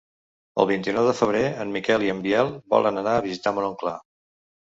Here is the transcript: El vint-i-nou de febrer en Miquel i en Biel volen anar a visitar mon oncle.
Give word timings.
El 0.61 0.67
vint-i-nou 0.69 1.09
de 1.09 1.13
febrer 1.17 1.43
en 1.65 1.75
Miquel 1.75 2.07
i 2.07 2.09
en 2.13 2.23
Biel 2.25 2.49
volen 2.75 2.97
anar 3.03 3.13
a 3.19 3.23
visitar 3.27 3.53
mon 3.59 3.67
oncle. 3.69 3.93